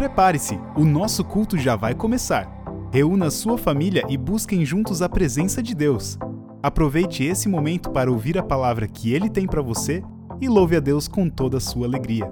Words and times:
Prepare-se, 0.00 0.58
o 0.74 0.82
nosso 0.82 1.22
culto 1.22 1.58
já 1.58 1.76
vai 1.76 1.94
começar. 1.94 2.48
Reúna 2.90 3.30
sua 3.30 3.58
família 3.58 4.02
e 4.08 4.16
busquem 4.16 4.64
juntos 4.64 5.02
a 5.02 5.10
presença 5.10 5.62
de 5.62 5.74
Deus. 5.74 6.18
Aproveite 6.62 7.22
esse 7.22 7.50
momento 7.50 7.90
para 7.90 8.10
ouvir 8.10 8.38
a 8.38 8.42
palavra 8.42 8.88
que 8.88 9.12
ele 9.12 9.28
tem 9.28 9.46
para 9.46 9.60
você 9.60 10.02
e 10.40 10.48
louve 10.48 10.74
a 10.74 10.80
Deus 10.80 11.06
com 11.06 11.28
toda 11.28 11.58
a 11.58 11.60
sua 11.60 11.86
alegria. 11.86 12.26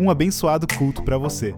Um 0.00 0.08
abençoado 0.08 0.66
culto 0.78 1.02
para 1.02 1.18
você. 1.18 1.54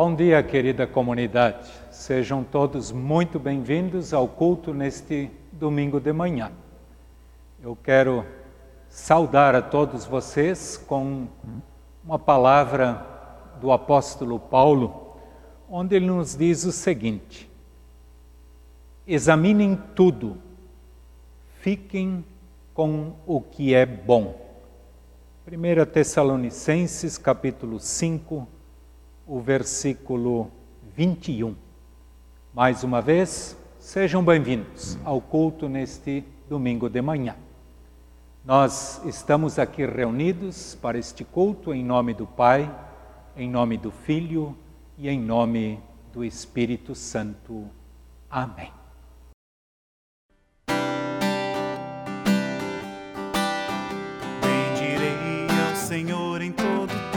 Bom 0.00 0.14
dia, 0.14 0.40
querida 0.44 0.86
comunidade. 0.86 1.68
Sejam 1.90 2.44
todos 2.44 2.92
muito 2.92 3.36
bem-vindos 3.36 4.14
ao 4.14 4.28
culto 4.28 4.72
neste 4.72 5.28
domingo 5.50 5.98
de 5.98 6.12
manhã. 6.12 6.52
Eu 7.60 7.74
quero 7.74 8.24
saudar 8.88 9.56
a 9.56 9.60
todos 9.60 10.04
vocês 10.04 10.76
com 10.76 11.26
uma 12.04 12.16
palavra 12.16 13.04
do 13.60 13.72
apóstolo 13.72 14.38
Paulo, 14.38 15.16
onde 15.68 15.96
ele 15.96 16.06
nos 16.06 16.36
diz 16.36 16.62
o 16.62 16.70
seguinte: 16.70 17.50
Examinem 19.04 19.76
tudo, 19.96 20.36
fiquem 21.58 22.24
com 22.72 23.14
o 23.26 23.40
que 23.40 23.74
é 23.74 23.84
bom. 23.84 24.40
1 25.44 25.86
Tessalonicenses, 25.86 27.18
capítulo 27.18 27.80
5, 27.80 28.46
o 29.28 29.40
versículo 29.40 30.50
21. 30.96 31.54
Mais 32.54 32.82
uma 32.82 33.02
vez, 33.02 33.56
sejam 33.78 34.24
bem-vindos 34.24 34.98
ao 35.04 35.20
culto 35.20 35.68
neste 35.68 36.24
domingo 36.48 36.88
de 36.88 37.02
manhã. 37.02 37.36
Nós 38.42 39.02
estamos 39.04 39.58
aqui 39.58 39.84
reunidos 39.84 40.74
para 40.80 40.98
este 40.98 41.24
culto 41.24 41.74
em 41.74 41.84
nome 41.84 42.14
do 42.14 42.26
Pai, 42.26 42.74
em 43.36 43.50
nome 43.50 43.76
do 43.76 43.90
Filho 43.90 44.56
e 44.96 45.10
em 45.10 45.20
nome 45.20 45.78
do 46.10 46.24
Espírito 46.24 46.94
Santo. 46.94 47.66
Amém. 48.30 48.72
Bendirei 54.40 55.46
ao 55.68 55.76
Senhor 55.76 56.40
em 56.40 56.50
todo 56.50 57.07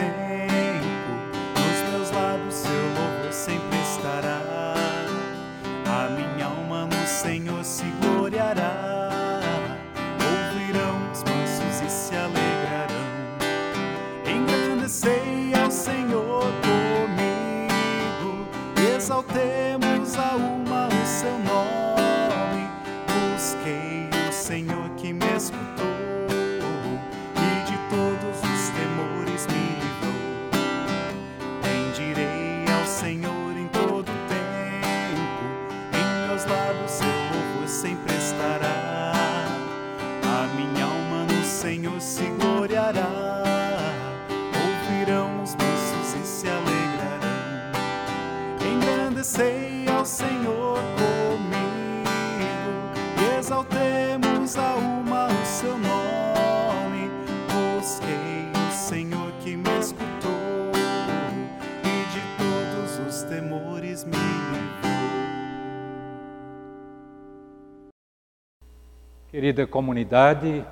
Querida 69.52 69.68
comunidade, 69.68 70.66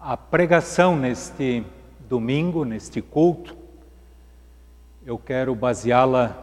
a 0.00 0.16
pregação 0.16 0.96
neste 0.96 1.62
domingo, 2.08 2.64
neste 2.64 3.02
culto, 3.02 3.54
eu 5.04 5.18
quero 5.18 5.54
baseá-la 5.54 6.34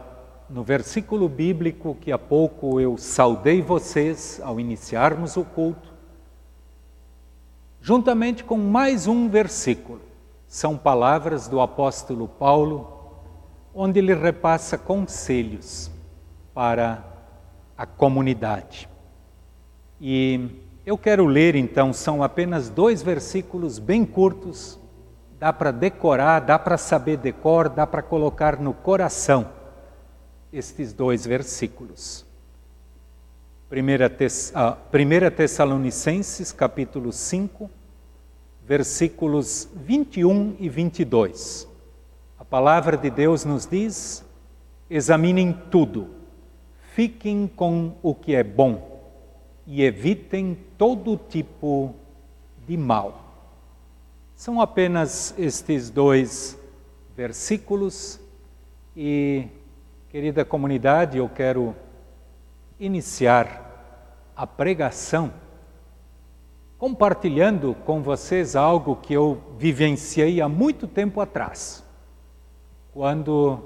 no 0.48 0.62
versículo 0.62 1.28
bíblico 1.28 1.96
que 2.00 2.12
há 2.12 2.18
pouco 2.18 2.80
eu 2.80 2.96
saudei 2.96 3.60
vocês 3.60 4.40
ao 4.44 4.60
iniciarmos 4.60 5.36
o 5.36 5.44
culto, 5.44 5.92
juntamente 7.80 8.44
com 8.44 8.56
mais 8.56 9.08
um 9.08 9.28
versículo. 9.28 10.00
São 10.46 10.78
palavras 10.78 11.48
do 11.48 11.60
apóstolo 11.60 12.28
Paulo, 12.28 13.18
onde 13.74 13.98
ele 13.98 14.14
repassa 14.14 14.78
conselhos 14.78 15.90
para 16.54 17.04
a 17.76 17.84
comunidade. 17.84 18.88
E 20.00 20.62
eu 20.86 20.98
quero 20.98 21.24
ler 21.24 21.54
então, 21.54 21.92
são 21.94 22.22
apenas 22.22 22.68
dois 22.68 23.02
versículos 23.02 23.78
bem 23.78 24.04
curtos, 24.04 24.78
dá 25.38 25.50
para 25.50 25.70
decorar, 25.70 26.40
dá 26.40 26.58
para 26.58 26.76
saber 26.76 27.16
decor, 27.16 27.70
dá 27.70 27.86
para 27.86 28.02
colocar 28.02 28.60
no 28.60 28.74
coração 28.74 29.48
estes 30.52 30.92
dois 30.92 31.26
versículos. 31.26 32.26
1 33.72 34.16
Tess, 34.16 34.52
ah, 34.54 34.76
1 34.92 35.34
Tessalonicenses, 35.34 36.52
capítulo 36.52 37.12
5, 37.12 37.70
versículos 38.62 39.68
21 39.74 40.54
e 40.60 40.68
22. 40.68 41.66
A 42.38 42.44
palavra 42.44 42.96
de 42.96 43.08
Deus 43.08 43.44
nos 43.46 43.66
diz: 43.66 44.22
examinem 44.90 45.52
tudo, 45.70 46.10
fiquem 46.92 47.46
com 47.48 47.96
o 48.02 48.14
que 48.14 48.34
é 48.34 48.44
bom 48.44 48.93
e 49.66 49.82
evitem 49.82 50.58
todo 50.76 51.16
tipo 51.16 51.94
de 52.66 52.76
mal. 52.76 53.20
São 54.34 54.60
apenas 54.60 55.34
estes 55.38 55.90
dois 55.90 56.58
versículos 57.16 58.20
e, 58.96 59.46
querida 60.10 60.44
comunidade, 60.44 61.18
eu 61.18 61.28
quero 61.28 61.74
iniciar 62.78 63.62
a 64.36 64.46
pregação 64.46 65.32
compartilhando 66.76 67.74
com 67.86 68.02
vocês 68.02 68.54
algo 68.56 68.96
que 68.96 69.14
eu 69.14 69.40
vivenciei 69.56 70.40
há 70.40 70.48
muito 70.48 70.86
tempo 70.86 71.20
atrás, 71.20 71.82
quando 72.92 73.58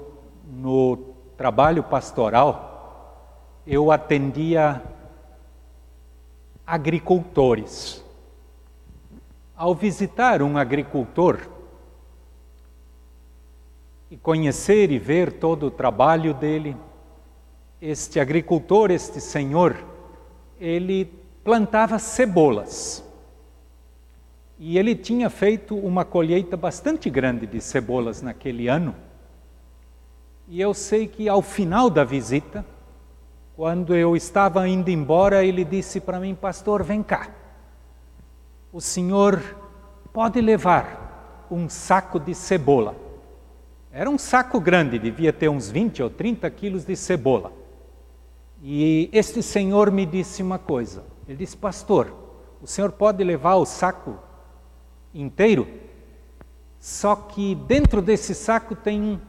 no 0.47 0.97
trabalho 1.35 1.83
pastoral 1.83 3.61
eu 3.65 3.91
atendia 3.91 4.81
agricultores. 6.69 8.05
Ao 9.57 9.73
visitar 9.73 10.43
um 10.43 10.55
agricultor 10.55 11.49
e 14.11 14.15
conhecer 14.15 14.91
e 14.91 14.99
ver 14.99 15.33
todo 15.33 15.65
o 15.65 15.71
trabalho 15.71 16.31
dele, 16.31 16.77
este 17.81 18.19
agricultor, 18.19 18.91
este 18.91 19.19
senhor, 19.19 19.83
ele 20.59 21.05
plantava 21.43 21.97
cebolas. 21.97 23.03
E 24.59 24.77
ele 24.77 24.93
tinha 24.93 25.27
feito 25.27 25.75
uma 25.75 26.05
colheita 26.05 26.55
bastante 26.55 27.09
grande 27.09 27.47
de 27.47 27.59
cebolas 27.59 28.21
naquele 28.21 28.67
ano. 28.67 28.93
E 30.47 30.61
eu 30.61 30.75
sei 30.75 31.07
que 31.07 31.27
ao 31.27 31.41
final 31.41 31.89
da 31.89 32.03
visita, 32.03 32.63
quando 33.59 33.93
eu 33.93 34.15
estava 34.15 34.65
indo 34.69 34.89
embora, 34.89 35.43
ele 35.43 35.65
disse 35.65 35.99
para 35.99 36.17
mim: 36.17 36.33
Pastor, 36.33 36.81
vem 36.81 37.03
cá. 37.03 37.29
O 38.71 38.79
senhor 38.79 39.43
pode 40.13 40.39
levar 40.39 41.45
um 41.51 41.67
saco 41.67 42.21
de 42.21 42.33
cebola. 42.33 42.95
Era 43.91 44.09
um 44.09 44.17
saco 44.17 44.61
grande, 44.61 44.97
devia 44.97 45.33
ter 45.33 45.49
uns 45.49 45.69
20 45.69 46.01
ou 46.03 46.09
30 46.09 46.49
quilos 46.51 46.85
de 46.85 46.95
cebola. 46.95 47.51
E 48.63 49.09
este 49.11 49.43
senhor 49.43 49.91
me 49.91 50.05
disse 50.05 50.41
uma 50.41 50.57
coisa: 50.57 51.03
Ele 51.27 51.39
disse: 51.39 51.57
Pastor, 51.57 52.13
o 52.61 52.65
senhor 52.65 52.93
pode 52.93 53.21
levar 53.25 53.55
o 53.55 53.65
saco 53.65 54.17
inteiro? 55.13 55.67
Só 56.79 57.13
que 57.13 57.55
dentro 57.55 58.01
desse 58.01 58.33
saco 58.33 58.73
tem 58.73 59.21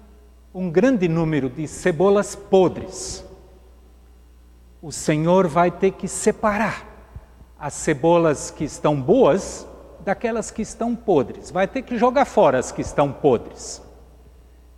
um 0.54 0.70
grande 0.70 1.08
número 1.08 1.50
de 1.50 1.66
cebolas 1.66 2.36
podres. 2.36 3.28
O 4.82 4.90
Senhor 4.90 5.46
vai 5.46 5.70
ter 5.70 5.92
que 5.92 6.08
separar 6.08 6.86
as 7.58 7.74
cebolas 7.74 8.50
que 8.50 8.64
estão 8.64 8.98
boas 9.00 9.66
daquelas 10.00 10.50
que 10.50 10.62
estão 10.62 10.96
podres. 10.96 11.50
Vai 11.50 11.68
ter 11.68 11.82
que 11.82 11.98
jogar 11.98 12.24
fora 12.24 12.58
as 12.58 12.72
que 12.72 12.80
estão 12.80 13.12
podres. 13.12 13.82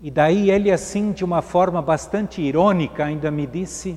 E 0.01 0.11
daí 0.11 0.51
ele, 0.51 0.73
assim, 0.73 1.13
de 1.13 1.25
uma 1.25 1.41
forma 1.41 1.81
bastante 1.81 2.43
irônica, 2.43 3.05
ainda 3.05 3.31
me 3.31 3.47
disse: 3.47 3.97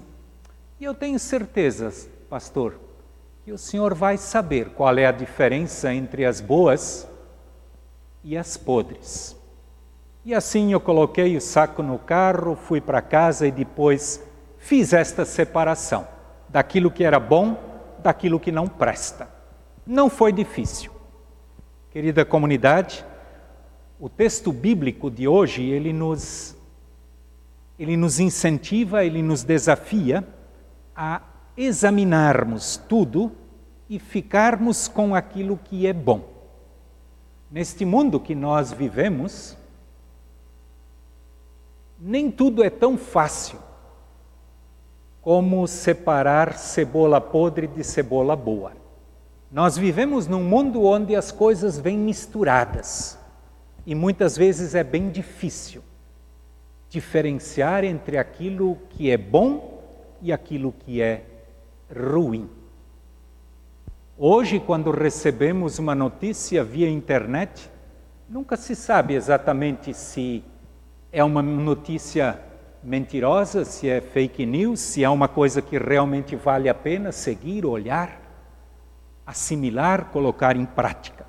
E 0.79 0.83
eu 0.85 0.93
tenho 0.93 1.17
certeza, 1.17 1.91
pastor, 2.29 2.79
que 3.43 3.51
o 3.51 3.57
senhor 3.57 3.95
vai 3.95 4.17
saber 4.17 4.69
qual 4.69 4.95
é 4.99 5.07
a 5.07 5.11
diferença 5.11 5.91
entre 5.91 6.23
as 6.23 6.39
boas 6.39 7.07
e 8.23 8.37
as 8.37 8.55
podres. 8.55 9.35
E 10.23 10.33
assim 10.33 10.71
eu 10.71 10.79
coloquei 10.79 11.35
o 11.35 11.41
saco 11.41 11.81
no 11.81 11.97
carro, 11.97 12.55
fui 12.55 12.81
para 12.81 13.01
casa 13.01 13.47
e 13.47 13.51
depois 13.51 14.23
fiz 14.65 14.93
esta 14.93 15.25
separação 15.25 16.07
daquilo 16.49 16.89
que 16.89 17.03
era 17.03 17.19
bom, 17.19 17.55
daquilo 18.01 18.39
que 18.39 18.51
não 18.51 18.67
presta. 18.67 19.29
Não 19.85 20.09
foi 20.09 20.33
difícil. 20.33 20.91
Querida 21.91 22.25
comunidade, 22.25 23.05
o 23.99 24.09
texto 24.09 24.51
bíblico 24.51 25.11
de 25.11 25.27
hoje, 25.27 25.63
ele 25.63 25.93
nos 25.93 26.57
ele 27.77 27.95
nos 27.95 28.19
incentiva, 28.19 29.05
ele 29.05 29.21
nos 29.21 29.43
desafia 29.43 30.27
a 30.95 31.21
examinarmos 31.55 32.77
tudo 32.89 33.33
e 33.87 33.99
ficarmos 33.99 34.87
com 34.87 35.13
aquilo 35.13 35.59
que 35.63 35.85
é 35.85 35.93
bom. 35.93 36.27
Neste 37.51 37.85
mundo 37.85 38.19
que 38.19 38.33
nós 38.33 38.71
vivemos, 38.71 39.55
nem 41.99 42.31
tudo 42.31 42.63
é 42.63 42.69
tão 42.69 42.97
fácil 42.97 43.59
como 45.25 45.65
separar 45.67 46.55
cebola 46.55 47.19
podre 47.19 47.65
de 47.65 47.83
cebola 47.83 48.35
boa. 48.35 48.73
Nós 49.51 49.75
vivemos 49.75 50.27
num 50.27 50.43
mundo 50.43 50.83
onde 50.83 51.15
as 51.15 51.31
coisas 51.31 51.79
vêm 51.79 51.97
misturadas 51.97 53.17
e 53.87 53.95
muitas 53.95 54.37
vezes 54.37 54.75
é 54.75 54.83
bem 54.83 55.09
difícil 55.09 55.81
diferenciar 56.89 57.83
entre 57.83 58.19
aquilo 58.19 58.77
que 58.91 59.09
é 59.09 59.17
bom 59.17 59.81
e 60.21 60.31
aquilo 60.31 60.71
que 60.71 61.01
é 61.01 61.25
ruim. 61.91 62.47
Hoje, 64.15 64.59
quando 64.59 64.91
recebemos 64.91 65.79
uma 65.79 65.95
notícia 65.95 66.63
via 66.63 66.87
internet, 66.87 67.67
nunca 68.29 68.55
se 68.55 68.75
sabe 68.75 69.15
exatamente 69.15 69.91
se 69.91 70.43
é 71.11 71.23
uma 71.23 71.41
notícia 71.41 72.39
mentirosa, 72.85 73.65
se 73.65 73.89
é 73.89 73.99
fake 73.99 74.45
news, 74.45 74.79
se 74.79 75.03
é 75.03 75.09
uma 75.09 75.27
coisa 75.27 75.59
que 75.59 75.75
realmente 75.75 76.35
vale 76.35 76.69
a 76.69 76.73
pena 76.73 77.11
seguir, 77.11 77.65
olhar, 77.65 78.21
assimilar, 79.25 80.11
colocar 80.11 80.55
em 80.55 80.65
prática. 80.65 81.25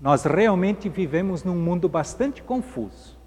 Nós 0.00 0.24
realmente 0.24 0.88
vivemos 0.88 1.42
num 1.42 1.56
mundo 1.56 1.88
bastante 1.88 2.42
confuso, 2.44 3.18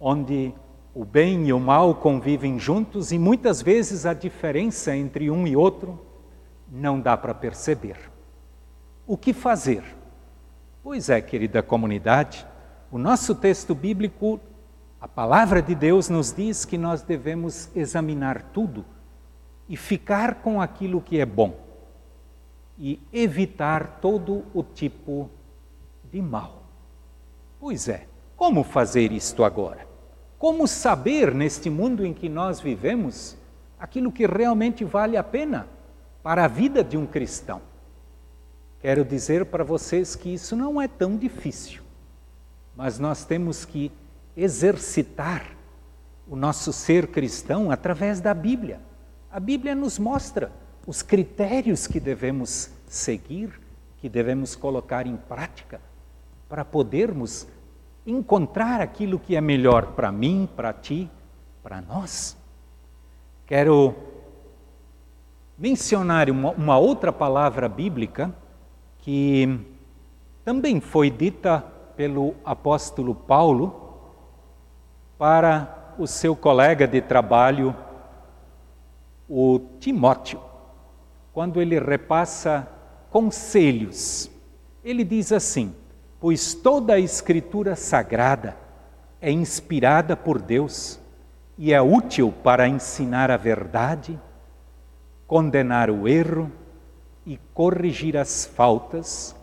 onde 0.00 0.52
o 0.92 1.04
bem 1.04 1.46
e 1.46 1.52
o 1.52 1.60
mal 1.60 1.94
convivem 1.94 2.58
juntos 2.58 3.12
e 3.12 3.18
muitas 3.18 3.62
vezes 3.62 4.04
a 4.04 4.12
diferença 4.12 4.96
entre 4.96 5.30
um 5.30 5.46
e 5.46 5.54
outro 5.54 6.00
não 6.68 6.98
dá 6.98 7.16
para 7.16 7.34
perceber. 7.34 7.98
O 9.06 9.16
que 9.16 9.32
fazer? 9.32 9.84
Pois 10.82 11.08
é, 11.08 11.20
querida 11.20 11.62
comunidade, 11.62 12.44
o 12.90 12.98
nosso 12.98 13.32
texto 13.32 13.76
bíblico 13.76 14.40
a 15.00 15.06
palavra 15.06 15.60
de 15.60 15.74
Deus 15.74 16.08
nos 16.08 16.32
diz 16.32 16.64
que 16.64 16.78
nós 16.78 17.02
devemos 17.02 17.68
examinar 17.76 18.42
tudo 18.42 18.84
e 19.68 19.76
ficar 19.76 20.36
com 20.36 20.60
aquilo 20.60 21.00
que 21.00 21.20
é 21.20 21.26
bom 21.26 21.58
e 22.78 23.00
evitar 23.12 23.98
todo 24.00 24.44
o 24.54 24.62
tipo 24.62 25.30
de 26.10 26.22
mal. 26.22 26.62
Pois 27.60 27.88
é, 27.88 28.06
como 28.36 28.62
fazer 28.62 29.12
isto 29.12 29.44
agora? 29.44 29.86
Como 30.38 30.66
saber 30.66 31.34
neste 31.34 31.68
mundo 31.68 32.04
em 32.04 32.12
que 32.12 32.28
nós 32.28 32.60
vivemos 32.60 33.36
aquilo 33.78 34.12
que 34.12 34.26
realmente 34.26 34.84
vale 34.84 35.16
a 35.16 35.22
pena 35.22 35.66
para 36.22 36.44
a 36.44 36.48
vida 36.48 36.82
de 36.84 36.96
um 36.96 37.06
cristão? 37.06 37.60
Quero 38.80 39.04
dizer 39.04 39.46
para 39.46 39.64
vocês 39.64 40.14
que 40.14 40.32
isso 40.32 40.54
não 40.54 40.80
é 40.80 40.86
tão 40.86 41.16
difícil, 41.16 41.82
mas 42.76 42.98
nós 42.98 43.24
temos 43.24 43.64
que 43.64 43.90
exercitar 44.36 45.56
o 46.28 46.36
nosso 46.36 46.72
ser 46.72 47.06
cristão 47.08 47.70
através 47.70 48.20
da 48.20 48.34
Bíblia. 48.34 48.80
A 49.30 49.40
Bíblia 49.40 49.74
nos 49.74 49.98
mostra 49.98 50.52
os 50.86 51.02
critérios 51.02 51.86
que 51.86 51.98
devemos 51.98 52.70
seguir, 52.86 53.60
que 53.98 54.08
devemos 54.08 54.54
colocar 54.54 55.06
em 55.06 55.16
prática 55.16 55.80
para 56.48 56.64
podermos 56.64 57.46
encontrar 58.06 58.80
aquilo 58.80 59.18
que 59.18 59.34
é 59.34 59.40
melhor 59.40 59.92
para 59.92 60.12
mim, 60.12 60.48
para 60.54 60.72
ti, 60.72 61.10
para 61.62 61.80
nós. 61.80 62.36
Quero 63.46 63.94
mencionar 65.58 66.30
uma, 66.30 66.50
uma, 66.50 66.78
outra 66.78 67.12
palavra 67.12 67.68
bíblica 67.68 68.34
que 68.98 69.58
também 70.44 70.80
foi 70.80 71.10
dita 71.10 71.60
pelo 71.96 72.34
apóstolo 72.44 73.14
Paulo 73.14 73.85
para 75.18 75.94
o 75.98 76.06
seu 76.06 76.36
colega 76.36 76.86
de 76.86 77.00
trabalho, 77.00 77.74
o 79.28 79.60
Timóteo, 79.80 80.40
quando 81.32 81.60
ele 81.60 81.78
repassa 81.78 82.68
conselhos. 83.10 84.30
Ele 84.84 85.04
diz 85.04 85.32
assim: 85.32 85.74
Pois 86.20 86.54
toda 86.54 86.94
a 86.94 87.00
Escritura 87.00 87.74
sagrada 87.74 88.56
é 89.20 89.30
inspirada 89.30 90.16
por 90.16 90.40
Deus 90.40 91.00
e 91.58 91.72
é 91.72 91.80
útil 91.80 92.32
para 92.42 92.68
ensinar 92.68 93.30
a 93.30 93.36
verdade, 93.36 94.18
condenar 95.26 95.90
o 95.90 96.06
erro 96.06 96.52
e 97.24 97.38
corrigir 97.52 98.16
as 98.16 98.44
faltas 98.44 99.34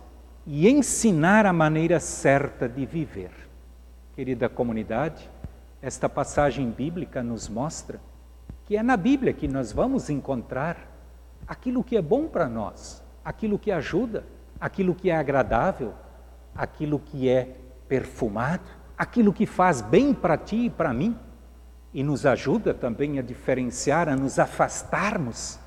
e 0.45 0.69
ensinar 0.69 1.45
a 1.45 1.53
maneira 1.53 1.99
certa 1.99 2.69
de 2.69 2.85
viver. 2.85 3.31
Querida 4.15 4.47
comunidade, 4.47 5.29
esta 5.83 6.07
passagem 6.07 6.71
bíblica 6.71 7.21
nos 7.21 7.49
mostra 7.49 7.99
que 8.65 8.77
é 8.77 8.81
na 8.81 8.95
Bíblia 8.95 9.33
que 9.33 9.49
nós 9.49 9.73
vamos 9.73 10.09
encontrar 10.09 10.77
aquilo 11.45 11.83
que 11.83 11.97
é 11.97 12.01
bom 12.01 12.25
para 12.25 12.47
nós, 12.47 13.03
aquilo 13.23 13.59
que 13.59 13.69
ajuda, 13.69 14.23
aquilo 14.57 14.95
que 14.95 15.09
é 15.09 15.15
agradável, 15.17 15.93
aquilo 16.55 16.97
que 16.97 17.27
é 17.27 17.57
perfumado, 17.89 18.63
aquilo 18.97 19.33
que 19.33 19.45
faz 19.45 19.81
bem 19.81 20.13
para 20.13 20.37
ti 20.37 20.67
e 20.67 20.69
para 20.69 20.93
mim 20.93 21.17
e 21.93 22.01
nos 22.01 22.25
ajuda 22.25 22.73
também 22.73 23.19
a 23.19 23.21
diferenciar, 23.21 24.07
a 24.07 24.15
nos 24.15 24.39
afastarmos 24.39 25.59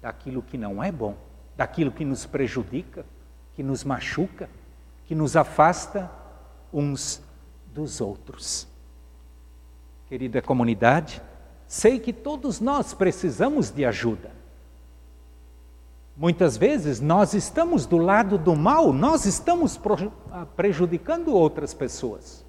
daquilo 0.00 0.40
que 0.40 0.56
não 0.56 0.82
é 0.82 0.90
bom, 0.90 1.14
daquilo 1.54 1.92
que 1.92 2.06
nos 2.06 2.24
prejudica, 2.24 3.04
que 3.54 3.62
nos 3.62 3.84
machuca, 3.84 4.48
que 5.04 5.14
nos 5.14 5.36
afasta 5.36 6.10
uns 6.72 7.22
dos 7.74 8.00
outros 8.00 8.74
querida 10.08 10.40
comunidade, 10.40 11.20
sei 11.66 11.98
que 11.98 12.12
todos 12.12 12.60
nós 12.60 12.94
precisamos 12.94 13.70
de 13.70 13.84
ajuda. 13.84 14.30
Muitas 16.16 16.56
vezes 16.56 17.00
nós 17.00 17.34
estamos 17.34 17.84
do 17.84 17.98
lado 17.98 18.38
do 18.38 18.56
mal, 18.56 18.92
nós 18.92 19.26
estamos 19.26 19.78
ah, 20.30 20.46
prejudicando 20.56 21.34
outras 21.34 21.74
pessoas. 21.74 22.44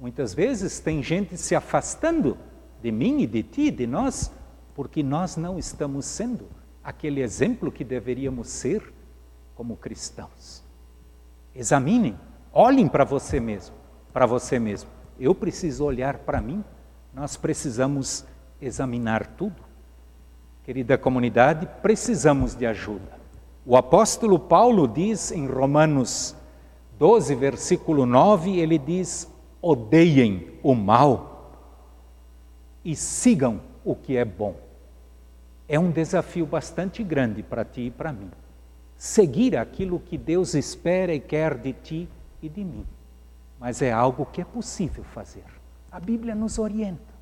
Muitas 0.00 0.34
vezes 0.34 0.80
tem 0.80 1.02
gente 1.02 1.36
se 1.36 1.54
afastando 1.54 2.36
de 2.82 2.90
mim 2.90 3.20
e 3.20 3.26
de 3.26 3.42
ti, 3.42 3.70
de 3.70 3.86
nós, 3.86 4.32
porque 4.74 5.02
nós 5.02 5.36
não 5.36 5.58
estamos 5.58 6.06
sendo 6.06 6.48
aquele 6.82 7.20
exemplo 7.20 7.70
que 7.70 7.84
deveríamos 7.84 8.48
ser 8.48 8.92
como 9.54 9.76
cristãos. 9.76 10.62
Examinem, 11.54 12.18
olhem 12.52 12.88
para 12.88 13.04
você 13.04 13.38
mesmo, 13.38 13.76
para 14.12 14.26
você 14.26 14.58
mesmo 14.58 14.95
eu 15.18 15.34
preciso 15.34 15.84
olhar 15.84 16.18
para 16.18 16.40
mim, 16.40 16.64
nós 17.14 17.36
precisamos 17.36 18.24
examinar 18.60 19.26
tudo. 19.26 19.62
Querida 20.64 20.98
comunidade, 20.98 21.68
precisamos 21.80 22.54
de 22.54 22.66
ajuda. 22.66 23.16
O 23.64 23.76
apóstolo 23.76 24.38
Paulo 24.38 24.86
diz 24.86 25.32
em 25.32 25.46
Romanos 25.46 26.36
12, 26.98 27.34
versículo 27.34 28.04
9, 28.04 28.58
ele 28.58 28.78
diz: 28.78 29.30
odeiem 29.60 30.48
o 30.62 30.74
mal 30.74 31.52
e 32.84 32.94
sigam 32.94 33.60
o 33.84 33.94
que 33.94 34.16
é 34.16 34.24
bom. 34.24 34.54
é 35.68 35.78
um 35.78 35.90
desafio 35.90 36.46
bastante 36.46 37.02
grande 37.02 37.42
para 37.42 37.64
ti 37.64 37.82
e 37.82 37.90
para 37.90 38.12
mim. 38.12 38.30
Seguir 38.96 39.56
aquilo 39.56 39.98
que 39.98 40.16
Deus 40.16 40.54
espera 40.54 41.12
e 41.12 41.20
quer 41.20 41.56
de 41.56 41.72
ti 41.72 42.08
e 42.40 42.48
de 42.48 42.64
mim. 42.64 42.84
Mas 43.58 43.82
é 43.82 43.92
algo 43.92 44.26
que 44.26 44.40
é 44.40 44.44
possível 44.44 45.04
fazer. 45.04 45.44
A 45.90 45.98
Bíblia 45.98 46.34
nos 46.34 46.58
orienta. 46.58 47.14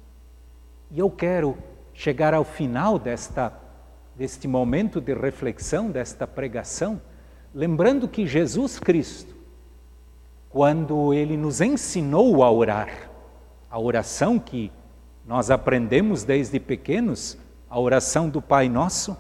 E 0.91 0.99
eu 0.99 1.11
quero 1.11 1.57
chegar 1.93 2.35
ao 2.35 2.45
final 2.45 2.99
desta, 2.99 3.53
deste 4.17 4.49
momento 4.49 5.00
de 5.00 5.14
reflexão, 5.14 5.91
desta 5.91 6.26
pregação, 6.26 7.00
lembrando 7.55 8.09
que 8.09 8.26
Jesus 8.26 8.79
Cristo, 8.79 9.35
quando 10.50 11.14
ele 11.14 11.37
nos 11.37 11.61
ensinou 11.61 12.43
a 12.43 12.50
orar, 12.50 13.11
a 13.71 13.79
oração 13.79 14.38
que 14.38 14.71
nós 15.25 15.50
aprendemos 15.50 16.25
desde 16.25 16.61
pequenos, 16.61 17.38
a 17.69 17.79
oração 17.79 18.29
do 18.29 18.43
Pai 18.43 18.69
Nosso, 18.69 19.17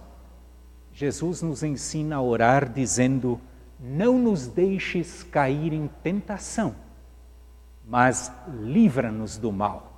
Jesus 0.92 1.42
nos 1.42 1.62
ensina 1.62 2.16
a 2.16 2.22
orar 2.22 2.68
dizendo: 2.72 3.40
Não 3.80 4.18
nos 4.18 4.46
deixes 4.46 5.24
cair 5.24 5.72
em 5.72 5.88
tentação, 6.02 6.74
mas 7.86 8.32
livra-nos 8.48 9.36
do 9.36 9.52
mal. 9.52 9.92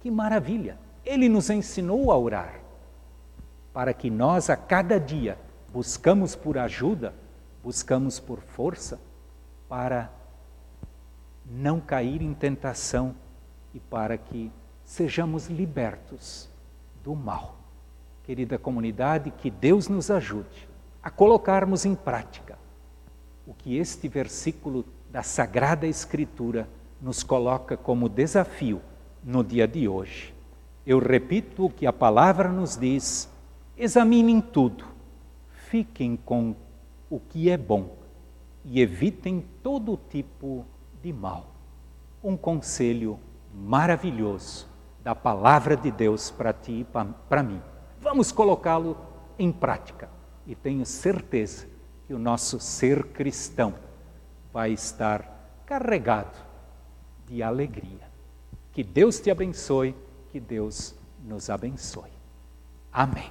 Que 0.00 0.10
maravilha! 0.10 0.78
Ele 1.04 1.28
nos 1.28 1.50
ensinou 1.50 2.12
a 2.12 2.18
orar, 2.18 2.60
para 3.72 3.92
que 3.94 4.10
nós 4.10 4.50
a 4.50 4.56
cada 4.56 4.98
dia 5.00 5.38
buscamos 5.72 6.36
por 6.36 6.58
ajuda, 6.58 7.14
buscamos 7.62 8.20
por 8.20 8.40
força, 8.40 9.00
para 9.68 10.10
não 11.44 11.80
cair 11.80 12.22
em 12.22 12.34
tentação 12.34 13.14
e 13.72 13.80
para 13.80 14.16
que 14.16 14.52
sejamos 14.84 15.48
libertos 15.48 16.48
do 17.02 17.14
mal. 17.14 17.56
Querida 18.24 18.58
comunidade, 18.58 19.30
que 19.30 19.50
Deus 19.50 19.88
nos 19.88 20.10
ajude 20.10 20.68
a 21.02 21.10
colocarmos 21.10 21.86
em 21.86 21.94
prática 21.94 22.58
o 23.46 23.54
que 23.54 23.78
este 23.78 24.08
versículo 24.08 24.84
da 25.10 25.22
Sagrada 25.22 25.86
Escritura 25.86 26.68
nos 27.00 27.22
coloca 27.22 27.76
como 27.76 28.08
desafio 28.08 28.80
no 29.22 29.44
dia 29.44 29.66
de 29.66 29.88
hoje. 29.88 30.34
Eu 30.84 30.98
repito 30.98 31.66
o 31.66 31.70
que 31.70 31.86
a 31.86 31.92
palavra 31.92 32.48
nos 32.48 32.76
diz: 32.76 33.30
examinem 33.76 34.40
tudo, 34.40 34.84
fiquem 35.68 36.16
com 36.16 36.54
o 37.10 37.20
que 37.20 37.50
é 37.50 37.56
bom 37.56 37.96
e 38.64 38.80
evitem 38.80 39.44
todo 39.62 39.98
tipo 40.08 40.64
de 41.02 41.12
mal. 41.12 41.46
Um 42.22 42.36
conselho 42.36 43.18
maravilhoso 43.54 44.66
da 45.02 45.14
palavra 45.14 45.76
de 45.76 45.90
Deus 45.90 46.30
para 46.30 46.52
ti 46.52 46.80
e 46.80 46.86
para 47.28 47.42
mim. 47.42 47.60
Vamos 48.00 48.32
colocá-lo 48.32 48.96
em 49.38 49.52
prática 49.52 50.08
e 50.46 50.54
tenho 50.54 50.84
certeza 50.84 51.66
que 52.06 52.14
o 52.14 52.18
nosso 52.18 52.58
ser 52.58 53.04
cristão 53.08 53.74
vai 54.52 54.72
estar 54.72 55.62
carregado 55.66 56.47
de 57.28 57.42
alegria. 57.42 58.08
Que 58.72 58.82
Deus 58.82 59.20
te 59.20 59.30
abençoe, 59.30 59.94
que 60.30 60.40
Deus 60.40 60.94
nos 61.24 61.50
abençoe. 61.50 62.10
Amém. 62.92 63.30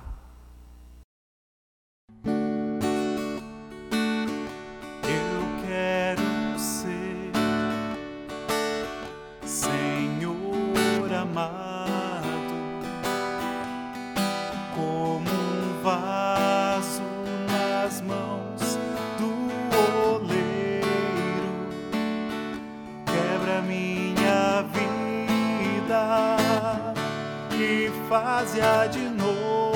Fazia 28.07 28.87
de 28.87 29.09
novo. 29.09 29.66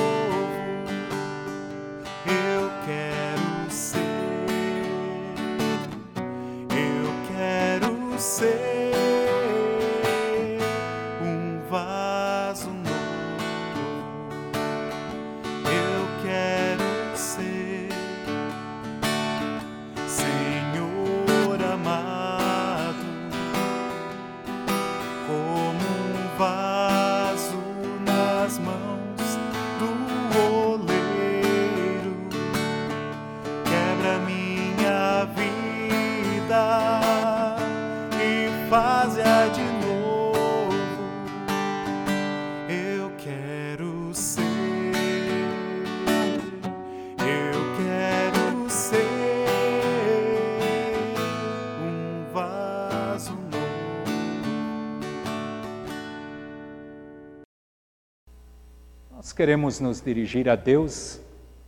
Queremos 59.41 59.79
nos 59.79 59.99
dirigir 59.99 60.47
a 60.47 60.55
Deus 60.55 61.19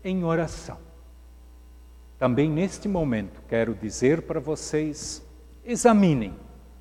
em 0.03 0.24
oração. 0.24 0.77
Também 2.20 2.48
neste 2.48 2.88
momento 2.88 3.42
quero 3.50 3.74
dizer 3.74 4.27
para 4.27 4.39
vocês: 4.39 5.25
examinem 5.65 6.38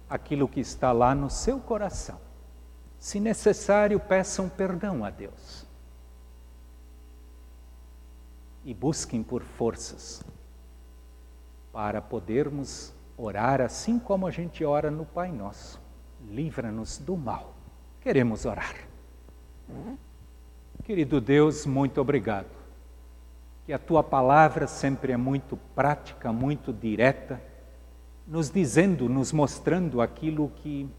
aquilo 0.07 0.47
que 0.47 0.61
está 0.61 0.93
lá 0.93 1.15
no 1.15 1.31
seu 1.31 1.59
coração. 1.59 2.21
Se 2.99 3.19
necessário, 3.19 3.99
peçam 3.99 4.51
perdão 4.51 5.03
a 5.03 5.09
Deus. 5.09 5.67
E 8.63 8.75
busquem 8.75 9.23
por 9.23 9.43
forças 9.43 10.23
para 11.73 12.03
podermos 12.03 12.93
orar 13.17 13.63
assim 13.63 13.99
como 13.99 14.27
a 14.27 14.31
gente 14.31 14.63
ora 14.63 14.91
no 14.91 15.07
Pai 15.07 15.33
Nosso. 15.33 15.81
Livra-nos 16.29 16.99
do 16.99 17.17
mal. 17.17 17.55
Queremos 17.99 18.45
orar. 18.45 18.75
Querido 20.85 21.21
Deus, 21.21 21.65
muito 21.65 22.01
obrigado. 22.01 22.49
Que 23.65 23.73
a 23.73 23.79
tua 23.79 24.03
palavra 24.03 24.67
sempre 24.67 25.13
é 25.13 25.17
muito 25.17 25.57
prática, 25.77 26.33
muito 26.33 26.73
direta, 26.73 27.41
nos 28.27 28.51
dizendo, 28.51 29.09
nos 29.09 29.33
mostrando 29.33 30.01
aquilo 30.01 30.51
que 30.57 30.91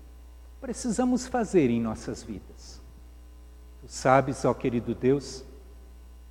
precisamos 0.62 1.28
fazer 1.28 1.70
em 1.70 1.82
nossas 1.82 2.24
vidas. 2.24 2.82
Tu 3.82 3.88
sabes, 3.90 4.46
ó 4.46 4.54
querido 4.54 4.96
Deus, 4.96 5.44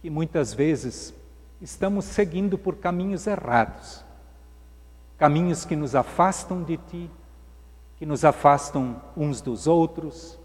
que 0.00 0.08
muitas 0.08 0.54
vezes 0.54 1.14
estamos 1.60 2.06
seguindo 2.06 2.56
por 2.56 2.76
caminhos 2.76 3.26
errados, 3.26 4.02
caminhos 5.18 5.66
que 5.66 5.76
nos 5.76 5.94
afastam 5.94 6.62
de 6.62 6.78
ti, 6.78 7.10
que 7.98 8.06
nos 8.06 8.24
afastam 8.24 9.02
uns 9.14 9.42
dos 9.42 9.66
outros, 9.66 10.38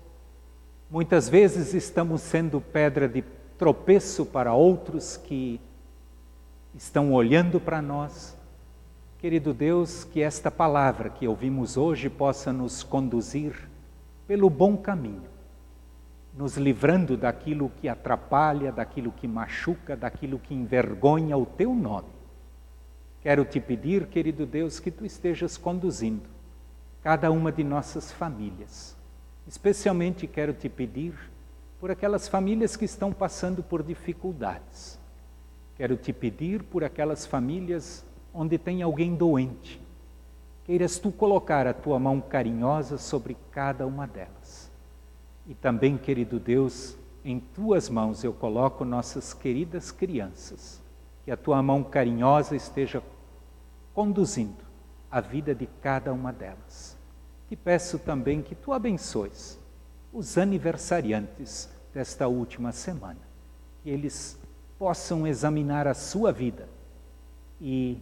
Muitas 0.89 1.27
vezes 1.27 1.73
estamos 1.73 2.21
sendo 2.21 2.61
pedra 2.61 3.09
de 3.09 3.21
tropeço 3.57 4.25
para 4.25 4.53
outros 4.53 5.17
que 5.17 5.59
estão 6.73 7.11
olhando 7.11 7.59
para 7.59 7.81
nós. 7.81 8.37
Querido 9.19 9.53
Deus, 9.53 10.05
que 10.05 10.21
esta 10.21 10.49
palavra 10.49 11.09
que 11.09 11.27
ouvimos 11.27 11.75
hoje 11.75 12.09
possa 12.09 12.53
nos 12.53 12.83
conduzir 12.83 13.67
pelo 14.25 14.49
bom 14.49 14.77
caminho, 14.77 15.27
nos 16.37 16.55
livrando 16.55 17.17
daquilo 17.17 17.69
que 17.81 17.89
atrapalha, 17.89 18.71
daquilo 18.71 19.11
que 19.11 19.27
machuca, 19.27 19.93
daquilo 19.93 20.39
que 20.39 20.53
envergonha 20.53 21.35
o 21.35 21.45
teu 21.45 21.75
nome. 21.75 22.07
Quero 23.19 23.43
te 23.43 23.59
pedir, 23.59 24.07
querido 24.07 24.45
Deus, 24.45 24.79
que 24.79 24.89
tu 24.89 25.03
estejas 25.03 25.57
conduzindo 25.57 26.29
cada 27.03 27.29
uma 27.29 27.51
de 27.51 27.63
nossas 27.65 28.09
famílias 28.09 28.96
Especialmente 29.47 30.27
quero 30.27 30.53
te 30.53 30.67
pedir 30.67 31.13
por 31.79 31.89
aquelas 31.89 32.27
famílias 32.27 32.75
que 32.75 32.85
estão 32.85 33.13
passando 33.13 33.63
por 33.63 33.81
dificuldades. 33.81 34.99
Quero 35.75 35.95
te 35.95 36.11
pedir 36.11 36.63
por 36.63 36.83
aquelas 36.83 37.25
famílias 37.25 38.03
onde 38.33 38.57
tem 38.57 38.81
alguém 38.81 39.15
doente. 39.15 39.81
Queiras 40.65 40.99
tu 40.99 41.11
colocar 41.11 41.65
a 41.65 41.73
tua 41.73 41.97
mão 41.97 42.19
carinhosa 42.19 42.97
sobre 42.97 43.37
cada 43.51 43.87
uma 43.87 44.05
delas. 44.05 44.69
E 45.47 45.55
também, 45.55 45.97
querido 45.97 46.39
Deus, 46.39 46.97
em 47.23 47.39
tuas 47.39 47.89
mãos 47.89 48.23
eu 48.23 48.33
coloco 48.33 48.83
nossas 48.83 49.33
queridas 49.33 49.91
crianças, 49.91 50.81
que 51.23 51.31
a 51.31 51.37
tua 51.37 51.63
mão 51.63 51.83
carinhosa 51.83 52.53
esteja 52.53 53.01
conduzindo 53.93 54.65
a 55.09 55.21
vida 55.21 55.55
de 55.55 55.67
cada 55.81 56.11
uma 56.11 56.33
delas. 56.33 56.96
Te 57.47 57.55
peço 57.55 57.97
também 57.97 58.41
que 58.41 58.55
tu 58.55 58.73
abençoes 58.73 59.59
os 60.11 60.37
aniversariantes 60.37 61.69
desta 61.93 62.27
última 62.27 62.71
semana, 62.71 63.19
que 63.83 63.89
eles 63.89 64.37
possam 64.77 65.25
examinar 65.25 65.87
a 65.87 65.93
sua 65.93 66.31
vida 66.31 66.67
e 67.59 67.97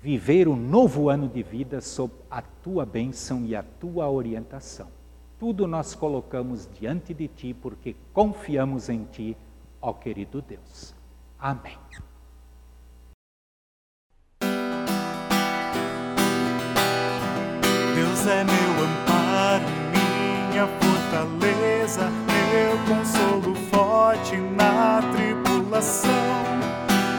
viver 0.00 0.48
um 0.48 0.56
novo 0.56 1.08
ano 1.08 1.28
de 1.28 1.42
vida 1.42 1.80
sob 1.80 2.12
a 2.30 2.42
tua 2.42 2.84
bênção 2.84 3.44
e 3.44 3.54
a 3.54 3.62
tua 3.62 4.10
orientação. 4.10 4.88
Tudo 5.38 5.66
nós 5.66 5.94
colocamos 5.94 6.68
diante 6.78 7.12
de 7.12 7.28
ti 7.28 7.54
porque 7.54 7.94
confiamos 8.12 8.88
em 8.88 9.04
ti, 9.04 9.36
ó 9.80 9.92
querido 9.92 10.42
Deus. 10.42 10.94
Amém. 11.38 11.76
Deus 18.22 18.34
é 18.36 18.44
meu 18.44 18.84
amparo, 18.84 19.64
minha 19.90 20.68
fortaleza, 20.80 22.08
meu 22.28 22.78
consolo 22.86 23.52
forte 23.68 24.36
na 24.36 25.02
tribulação. 25.10 26.12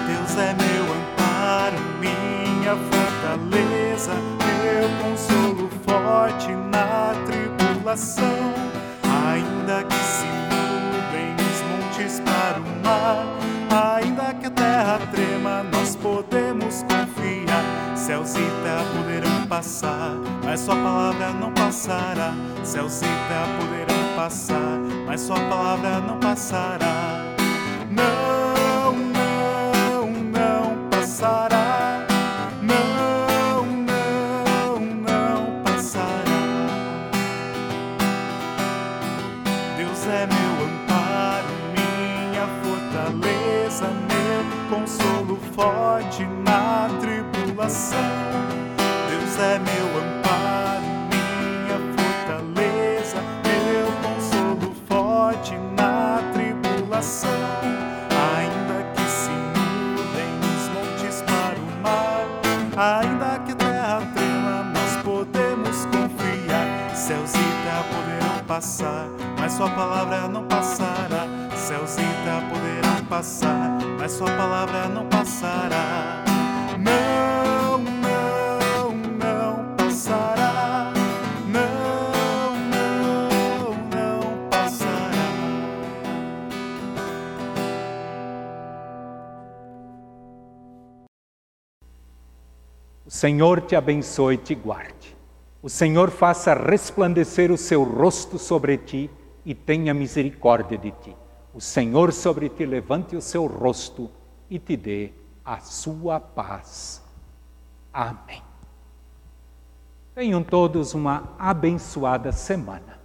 Deus 0.08 0.38
é 0.38 0.54
meu 0.54 0.86
amparo, 0.94 1.76
minha 2.00 2.78
fortaleza, 2.90 4.14
meu 4.14 4.88
consolo 5.04 5.70
forte 5.86 6.52
na 6.72 7.14
tribulação. 7.26 8.54
Ainda 9.30 9.84
que 9.84 9.96
se 9.96 10.26
mudem 10.54 11.36
os 11.36 11.62
montes 11.68 12.22
para 12.22 12.60
o 12.60 12.64
mar, 12.82 13.26
ainda 13.98 14.34
que 14.36 14.46
a 14.46 14.52
terra 14.52 15.00
trema, 15.12 15.64
nós 15.64 15.98
podemos 15.98 16.84
confiar. 16.84 17.84
Céus 17.98 18.36
e 18.36 18.64
terra 18.64 18.86
poderão 18.96 19.48
passar, 19.48 20.03
mas 20.54 20.60
sua 20.60 20.76
palavra 20.76 21.32
não 21.32 21.52
passará. 21.52 22.32
Céus 22.64 23.02
e 23.02 23.06
terra 23.06 23.48
poderão 23.60 24.16
passar, 24.16 24.78
mas 25.08 25.22
sua 25.22 25.40
palavra 25.50 26.00
não 26.00 26.20
passará. 26.20 27.26
Não, 27.90 28.94
não, 28.94 30.12
não 30.32 30.90
passará. 30.92 32.06
Não, 32.62 33.66
não, 33.66 34.80
não 34.80 35.64
passará. 35.64 36.22
Deus 39.76 40.06
é 40.06 40.28
meu 40.28 40.68
amparo, 40.68 41.48
minha 41.74 42.48
fortaleza, 42.62 43.88
meu 44.08 44.46
consolo 44.70 45.40
forte 45.56 46.28
na 46.46 46.90
tribulação. 47.02 47.98
Deus 49.10 49.40
é 49.40 49.58
meu 49.58 49.88
amparo, 49.98 50.13
passar, 68.54 69.08
mas 69.40 69.54
sua 69.54 69.68
palavra 69.72 70.28
não 70.28 70.48
passará. 70.48 71.26
Céus 71.56 71.96
terra 71.96 72.44
poderão 72.52 73.06
passar, 73.06 73.80
mas 73.98 74.12
sua 74.12 74.28
palavra 74.28 74.88
não 74.90 75.08
passará. 75.08 76.24
Não, 76.78 77.80
não, 77.80 78.92
não 79.18 79.76
passará. 79.76 80.94
Não, 81.48 82.56
não, 82.70 83.74
não 83.90 84.50
passará. 84.50 85.18
O 93.04 93.10
Senhor 93.10 93.62
te 93.62 93.76
abençoe 93.76 94.36
e 94.36 94.38
te 94.38 94.54
guarde. 94.54 95.03
O 95.64 95.70
Senhor 95.70 96.12
faça 96.12 96.54
resplandecer 96.54 97.50
o 97.50 97.58
seu 97.58 97.86
rosto 97.86 98.38
sobre 98.38 98.78
ti 98.78 99.10
e 99.46 99.56
tenha 99.56 99.94
misericórdia 99.94 100.78
de 100.78 100.92
ti. 100.92 101.16
O 101.54 101.62
Senhor 101.62 102.12
sobre 102.12 102.50
ti 102.50 102.66
levante 102.66 103.16
o 103.16 103.22
seu 103.22 103.46
rosto 103.46 104.12
e 104.50 104.60
te 104.60 104.76
dê 104.76 105.14
a 105.46 105.62
sua 105.62 106.20
paz. 106.20 107.02
Amém. 107.94 108.42
Tenham 110.14 110.44
todos 110.44 110.94
uma 110.94 111.34
abençoada 111.40 112.34
semana 112.34 113.00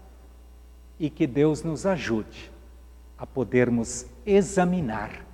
e 0.99 1.09
que 1.09 1.29
Deus 1.29 1.63
nos 1.63 1.87
ajude 1.87 2.51
a 3.17 3.25
podermos 3.25 4.05
examinar 4.27 5.25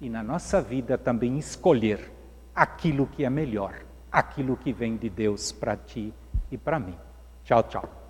e 0.00 0.08
na 0.08 0.22
nossa 0.22 0.62
vida 0.62 0.96
também 0.96 1.38
escolher 1.38 2.08
aquilo 2.54 3.04
que 3.04 3.24
é 3.24 3.30
melhor, 3.30 3.84
aquilo 4.12 4.56
que 4.56 4.72
vem 4.72 4.96
de 4.96 5.10
Deus 5.10 5.50
para 5.50 5.76
ti 5.76 6.14
e 6.50 6.58
para 6.58 6.78
mim. 6.78 6.96
Tchau, 7.44 7.62
tchau. 7.64 8.05